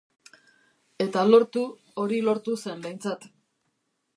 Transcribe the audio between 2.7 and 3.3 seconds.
behintzat.